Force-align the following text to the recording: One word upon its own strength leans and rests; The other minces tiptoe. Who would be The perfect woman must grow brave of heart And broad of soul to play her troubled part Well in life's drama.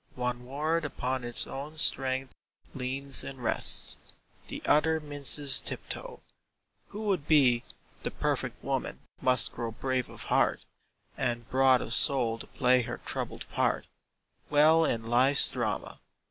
One 0.15 0.47
word 0.47 0.83
upon 0.83 1.23
its 1.23 1.45
own 1.45 1.77
strength 1.77 2.33
leans 2.73 3.23
and 3.23 3.37
rests; 3.37 3.97
The 4.47 4.63
other 4.65 4.99
minces 4.99 5.61
tiptoe. 5.61 6.23
Who 6.87 7.01
would 7.01 7.27
be 7.27 7.63
The 8.01 8.09
perfect 8.09 8.63
woman 8.63 9.01
must 9.21 9.53
grow 9.53 9.69
brave 9.69 10.09
of 10.09 10.23
heart 10.23 10.65
And 11.19 11.47
broad 11.51 11.81
of 11.83 11.93
soul 11.93 12.39
to 12.39 12.47
play 12.47 12.81
her 12.81 12.97
troubled 12.97 13.47
part 13.51 13.85
Well 14.49 14.85
in 14.85 15.03
life's 15.05 15.51
drama. 15.51 15.99